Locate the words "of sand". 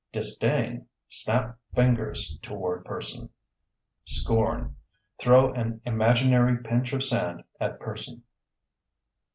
6.93-7.43